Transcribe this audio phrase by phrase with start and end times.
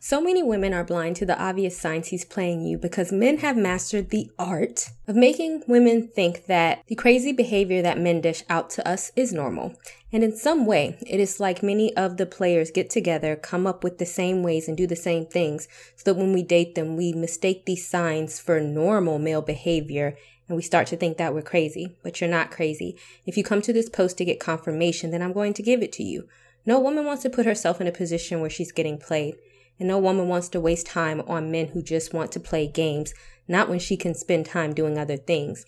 [0.00, 3.56] so many women are blind to the obvious signs he's playing you because men have
[3.56, 8.70] mastered the art of making women think that the crazy behavior that men dish out
[8.70, 9.74] to us is normal.
[10.12, 13.82] And in some way, it is like many of the players get together, come up
[13.82, 15.66] with the same ways and do the same things
[15.96, 20.16] so that when we date them, we mistake these signs for normal male behavior
[20.48, 22.96] and we start to think that we're crazy, but you're not crazy.
[23.26, 25.92] If you come to this post to get confirmation, then I'm going to give it
[25.92, 26.26] to you.
[26.64, 29.36] No woman wants to put herself in a position where she's getting played.
[29.78, 33.14] And no woman wants to waste time on men who just want to play games,
[33.46, 35.64] not when she can spend time doing other things.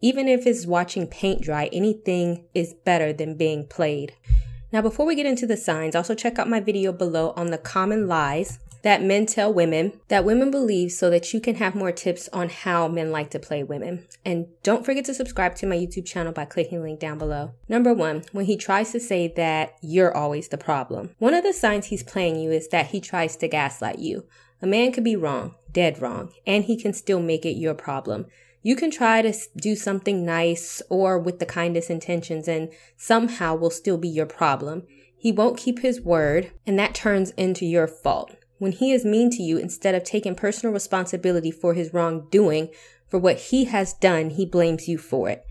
[0.00, 4.12] Even if it's watching paint dry, anything is better than being played.
[4.70, 7.58] Now, before we get into the signs, also check out my video below on the
[7.58, 11.90] common lies that men tell women that women believe so that you can have more
[11.90, 14.06] tips on how men like to play women.
[14.26, 17.52] And don't forget to subscribe to my YouTube channel by clicking the link down below.
[17.66, 21.14] Number one, when he tries to say that you're always the problem.
[21.18, 24.26] One of the signs he's playing you is that he tries to gaslight you.
[24.60, 28.26] A man could be wrong, dead wrong, and he can still make it your problem.
[28.62, 33.70] You can try to do something nice or with the kindest intentions and somehow will
[33.70, 34.82] still be your problem.
[35.16, 38.36] He won't keep his word and that turns into your fault.
[38.58, 42.68] When he is mean to you, instead of taking personal responsibility for his wrongdoing,
[43.08, 45.44] for what he has done, he blames you for it.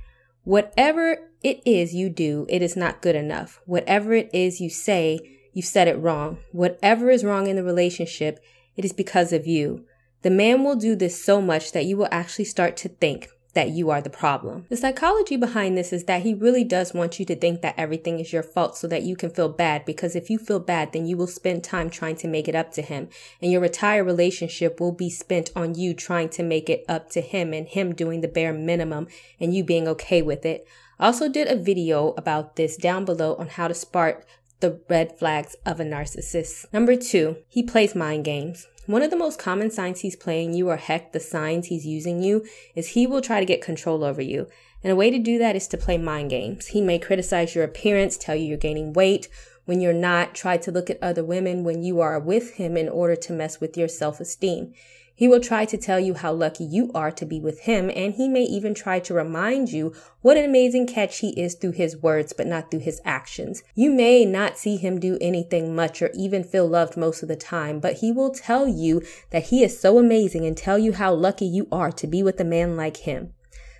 [0.44, 3.62] Whatever it is you do, it is not good enough.
[3.66, 5.20] Whatever it is you say,
[5.54, 6.40] you said it wrong.
[6.52, 8.40] Whatever is wrong in the relationship,
[8.76, 9.86] it is because of you.
[10.24, 13.70] The man will do this so much that you will actually start to think, that
[13.70, 14.66] you are the problem.
[14.70, 18.20] The psychology behind this is that he really does want you to think that everything
[18.20, 21.06] is your fault so that you can feel bad because if you feel bad, then
[21.06, 23.10] you will spend time trying to make it up to him
[23.42, 27.22] and your entire relationship will be spent on you trying to make it up to
[27.22, 29.08] him and him doing the bare minimum
[29.40, 30.68] and you being okay with it.
[31.00, 34.24] I also did a video about this down below on how to spot
[34.62, 36.66] the red flags of a narcissist.
[36.72, 38.68] Number two, he plays mind games.
[38.86, 42.22] One of the most common signs he's playing you, or heck, the signs he's using
[42.22, 42.46] you,
[42.76, 44.48] is he will try to get control over you.
[44.84, 46.68] And a way to do that is to play mind games.
[46.68, 49.30] He may criticize your appearance, tell you you're gaining weight
[49.66, 52.90] when you're not, try to look at other women when you are with him in
[52.90, 54.74] order to mess with your self esteem.
[55.16, 58.16] He will try to tell you how lucky you are to be with him, and
[58.16, 61.96] he may even try to remind you what an amazing catch he is through his
[61.96, 63.62] words, but not through his actions.
[63.76, 67.36] You may not see him do anything much or even feel loved most of the
[67.36, 71.14] time, but he will tell you that he is so amazing and tell you how
[71.14, 73.34] lucky you are to be with a man like him.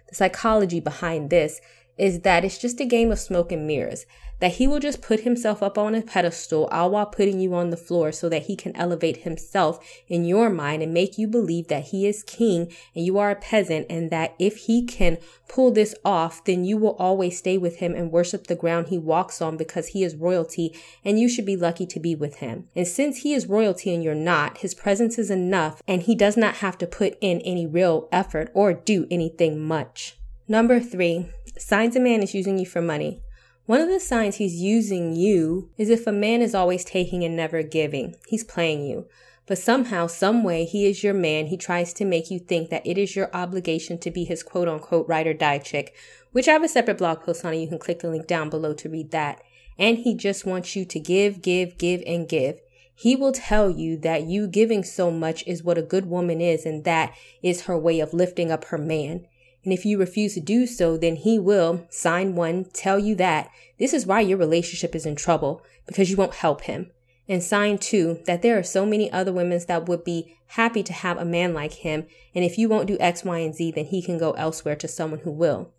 [0.10, 1.60] The psychology behind this
[1.98, 4.06] is that it's just a game of smoke and mirrors
[4.44, 7.70] that he will just put himself up on a pedestal all while putting you on
[7.70, 11.70] the floor so that he can elevate himself in your mind and make you believe
[11.70, 15.18] that he is king and you are a peasant and that if he can
[15.48, 18.98] pull this off, then you will always stay with him and worship the ground he
[18.98, 22.68] walks on because he is royalty and you should be lucky to be with him.
[22.76, 26.36] And since he is royalty and you're not, his presence is enough and he does
[26.36, 30.18] not have to put in any real effort or do anything much.
[30.50, 33.23] Number three, signs a man is using you for money.
[33.66, 37.34] One of the signs he's using you is if a man is always taking and
[37.34, 38.18] never giving.
[38.28, 39.08] He's playing you.
[39.46, 41.48] But somehow, some way, he is your man.
[41.48, 44.68] He tries to make you think that it is your obligation to be his quote
[44.68, 45.96] unquote ride or die chick,
[46.34, 47.60] which I have a separate blog post on it.
[47.60, 49.42] You can click the link down below to read that.
[49.80, 52.60] And he just wants you to give, give, give, and give.
[52.94, 56.66] He will tell you that you giving so much is what a good woman is,
[56.66, 59.26] and that is her way of lifting up her man.
[59.64, 63.50] And if you refuse to do so, then he will, sign one, tell you that
[63.80, 66.92] this is why your relationship is in trouble because you won't help him.
[67.28, 70.94] And sign two, that there are so many other women that would be happy to
[70.94, 72.06] have a man like him.
[72.36, 74.88] And if you won't do X, Y, and Z, then he can go elsewhere to
[74.88, 75.72] someone who will.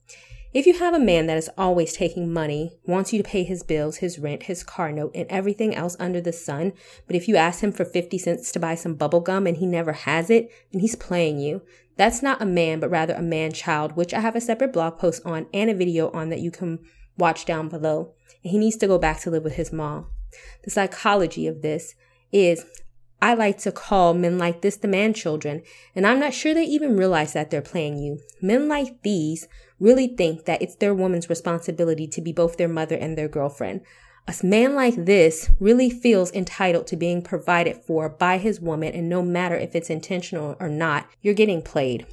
[0.54, 3.64] If you have a man that is always taking money, wants you to pay his
[3.64, 6.72] bills, his rent, his car note, and everything else under the sun,
[7.08, 9.66] but if you ask him for 50 cents to buy some bubble gum and he
[9.66, 11.62] never has it, then he's playing you.
[11.96, 14.98] That's not a man, but rather a man child, which I have a separate blog
[14.98, 16.80] post on and a video on that you can
[17.16, 18.14] watch down below.
[18.42, 20.10] And he needs to go back to live with his mom.
[20.64, 21.94] The psychology of this
[22.32, 22.64] is
[23.22, 25.62] I like to call men like this the man children,
[25.94, 28.20] and I'm not sure they even realize that they're playing you.
[28.42, 29.48] Men like these
[29.80, 33.80] really think that it's their woman's responsibility to be both their mother and their girlfriend.
[34.26, 39.06] A man like this really feels entitled to being provided for by his woman, and
[39.06, 42.06] no matter if it's intentional or not, you're getting played.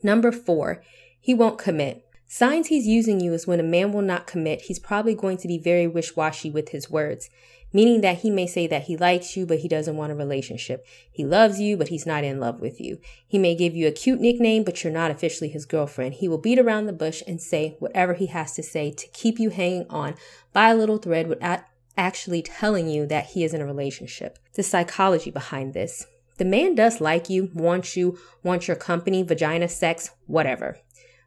[0.00, 0.82] Number four,
[1.20, 2.06] he won't commit.
[2.28, 5.48] Signs he's using you is when a man will not commit, he's probably going to
[5.48, 7.30] be very wish washy with his words,
[7.76, 10.86] meaning that he may say that he likes you, but he doesn't want a relationship.
[11.12, 12.98] He loves you, but he's not in love with you.
[13.28, 16.14] He may give you a cute nickname, but you're not officially his girlfriend.
[16.14, 19.38] He will beat around the bush and say whatever he has to say to keep
[19.38, 20.14] you hanging on
[20.54, 21.64] by a little thread without
[21.98, 24.38] actually telling you that he is in a relationship.
[24.54, 26.06] The psychology behind this.
[26.38, 30.78] The man does like you, wants you, wants your company, vagina, sex, whatever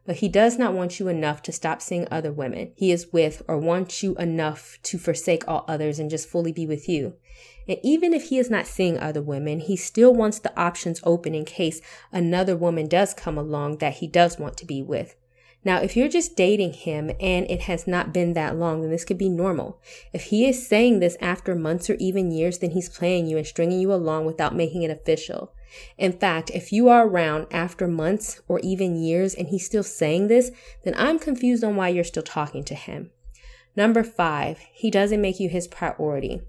[0.10, 3.44] but he does not want you enough to stop seeing other women he is with
[3.48, 7.14] or wants you enough to forsake all others and just fully be with you.
[7.68, 11.36] And even if he is not seeing other women, he still wants the options open
[11.36, 11.80] in case
[12.12, 15.16] another woman does come along that he does want to be with.
[15.64, 19.06] Now, if you're just dating him and it has not been that long, then this
[19.06, 19.80] could be normal.
[20.12, 23.46] If he is saying this after months or even years, then he's playing you and
[23.46, 25.54] stringing you along without making it official.
[25.98, 30.28] In fact, if you are around after months or even years and he's still saying
[30.28, 30.52] this,
[30.84, 33.12] then I'm confused on why you're still talking to him.
[33.76, 36.42] Number five, he doesn't make you his priority.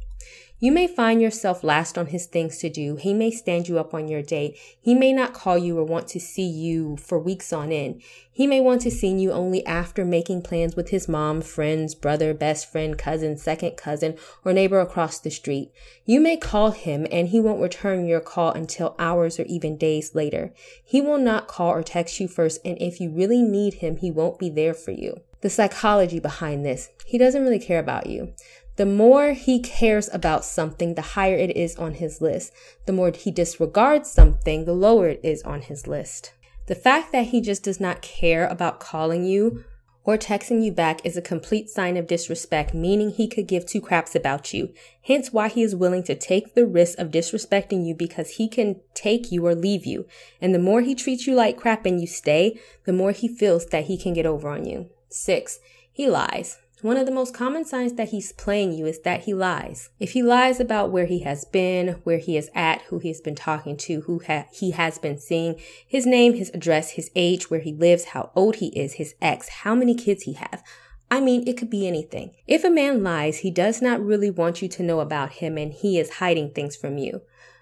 [0.62, 2.96] You may find yourself last on his things to do.
[2.96, 4.58] He may stand you up on your date.
[4.78, 8.02] He may not call you or want to see you for weeks on end.
[8.30, 12.34] He may want to see you only after making plans with his mom, friends, brother,
[12.34, 15.72] best friend, cousin, second cousin, or neighbor across the street.
[16.04, 20.14] You may call him and he won't return your call until hours or even days
[20.14, 20.52] later.
[20.84, 24.10] He will not call or text you first, and if you really need him, he
[24.10, 25.22] won't be there for you.
[25.40, 26.90] The psychology behind this.
[27.06, 28.34] He doesn't really care about you.
[28.80, 32.54] The more he cares about something, the higher it is on his list.
[32.86, 36.32] The more he disregards something, the lower it is on his list.
[36.66, 39.64] The fact that he just does not care about calling you
[40.02, 43.82] or texting you back is a complete sign of disrespect, meaning he could give two
[43.82, 44.72] craps about you.
[45.02, 48.80] Hence why he is willing to take the risk of disrespecting you because he can
[48.94, 50.06] take you or leave you.
[50.40, 53.66] And the more he treats you like crap and you stay, the more he feels
[53.66, 54.88] that he can get over on you.
[55.10, 55.60] Six,
[55.92, 56.56] he lies.
[56.82, 59.90] One of the most common signs that he's playing you is that he lies.
[59.98, 63.34] If he lies about where he has been, where he is at, who he's been
[63.34, 67.60] talking to, who ha- he has been seeing, his name, his address, his age, where
[67.60, 70.62] he lives, how old he is, his ex, how many kids he has.
[71.10, 72.34] I mean, it could be anything.
[72.46, 75.74] If a man lies, he does not really want you to know about him and
[75.74, 77.20] he is hiding things from you.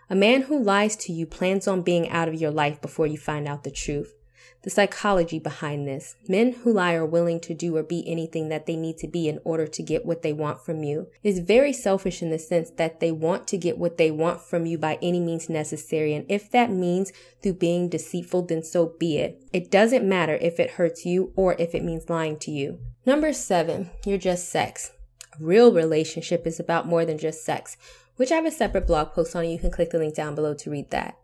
[0.08, 3.18] A man who lies to you plans on being out of your life before you
[3.18, 4.14] find out the truth
[4.68, 6.14] the psychology behind this.
[6.28, 9.26] Men who lie are willing to do or be anything that they need to be
[9.26, 11.08] in order to get what they want from you.
[11.22, 14.42] It is very selfish in the sense that they want to get what they want
[14.42, 16.14] from you by any means necessary.
[16.14, 19.42] And if that means through being deceitful, then so be it.
[19.54, 22.78] It doesn't matter if it hurts you or if it means lying to you.
[23.06, 24.92] Number seven, you're just sex.
[25.32, 27.78] A real relationship is about more than just sex,
[28.16, 29.48] which I have a separate blog post on.
[29.48, 31.16] You can click the link down below to read that.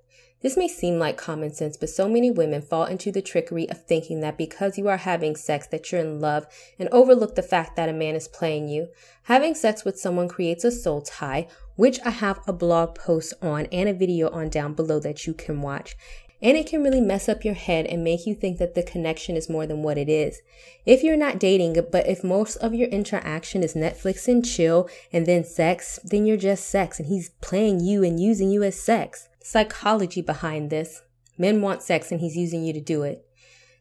[0.45, 3.83] This may seem like common sense, but so many women fall into the trickery of
[3.87, 6.47] thinking that because you are having sex that you're in love
[6.79, 8.89] and overlook the fact that a man is playing you.
[9.23, 13.65] Having sex with someone creates a soul tie, which I have a blog post on
[13.73, 15.97] and a video on down below that you can watch.
[16.43, 19.39] And it can really mess up your head and make you think that the connection
[19.39, 20.43] is more than what it is.
[20.85, 25.25] If you're not dating, but if most of your interaction is Netflix and chill and
[25.25, 29.31] then sex, then you're just sex and he's playing you and using you as sex
[29.45, 31.03] psychology behind this.
[31.37, 33.27] Men want sex and he's using you to do it.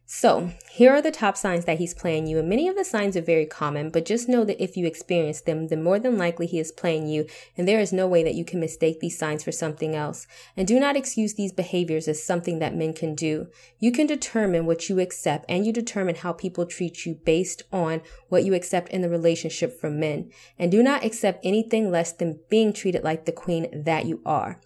[0.05, 3.15] So, here are the top signs that he's playing you, and many of the signs
[3.15, 6.45] are very common, but just know that if you experience them, then more than likely
[6.45, 7.25] he is playing you,
[7.57, 10.27] and there is no way that you can mistake these signs for something else.
[10.57, 13.47] And do not excuse these behaviors as something that men can do.
[13.79, 18.01] You can determine what you accept, and you determine how people treat you based on
[18.27, 20.29] what you accept in the relationship from men.
[20.59, 24.59] And do not accept anything less than being treated like the queen that you are.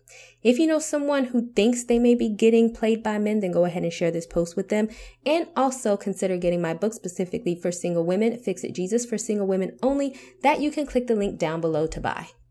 [0.47, 3.65] If you know someone who thinks they may be getting played by men, then go
[3.65, 4.87] ahead and share this post with them.
[5.25, 9.45] And also consider getting my book specifically for single women, Fix It Jesus for single
[9.45, 12.29] women only, that you can click the link down below to buy.